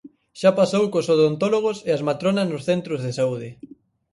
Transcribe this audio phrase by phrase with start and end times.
[0.39, 3.49] Xa pasou cos odontólogos e as matronas nos centros de saúde.